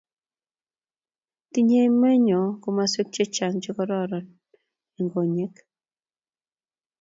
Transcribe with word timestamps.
tinye 1.51 1.79
emenyo 1.87 2.41
komoswek 2.61 3.07
che 3.15 3.23
chang' 3.35 3.61
che 3.63 3.71
kororn 3.77 4.25
eng' 4.97 5.11
konyek 5.13 5.53